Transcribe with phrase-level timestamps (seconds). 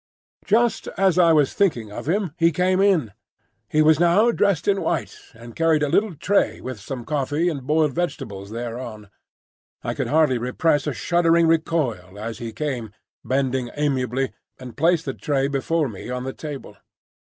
[0.45, 3.11] Just as I was thinking of him he came in.
[3.69, 7.67] He was now dressed in white, and carried a little tray with some coffee and
[7.67, 9.11] boiled vegetables thereon.
[9.83, 12.91] I could hardly repress a shuddering recoil as he came,
[13.23, 16.77] bending amiably, and placed the tray before me on the table.